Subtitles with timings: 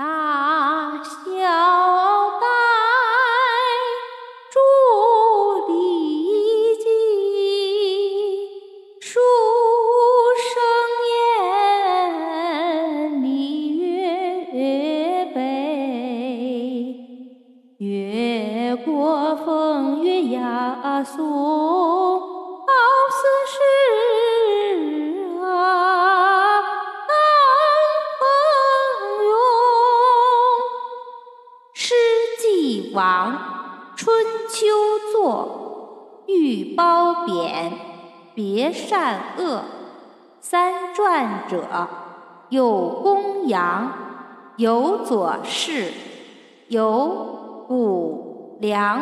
[0.00, 1.12] 大小
[2.40, 2.46] 戴
[4.50, 4.56] 竹
[5.68, 5.72] 里
[6.78, 6.88] 脊，
[8.98, 9.20] 书
[10.40, 10.48] 生
[11.10, 11.12] 言
[13.22, 14.48] 礼乐
[15.34, 15.38] 备，
[17.76, 17.84] 越
[18.76, 21.04] 过风雨压
[32.60, 32.92] 帝。
[32.94, 33.36] 王
[33.96, 34.14] 春
[34.48, 34.66] 秋
[35.12, 37.72] 作，欲褒贬，
[38.34, 39.62] 别善恶。
[40.40, 41.88] 三传者，
[42.50, 43.92] 有公羊，
[44.56, 45.92] 有左氏，
[46.68, 49.00] 有谷梁。